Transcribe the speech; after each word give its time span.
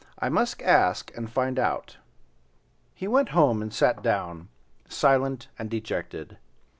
I 0.17 0.29
must 0.29 0.63
ask 0.63 1.15
and 1.15 1.29
find 1.29 1.59
out." 1.59 1.97
He 2.95 3.07
went 3.07 3.29
home 3.37 3.61
and 3.61 3.71
sat 3.71 4.01
down, 4.01 4.47
silent 4.89 5.47
and 5.59 5.69
dejected. 5.69 6.39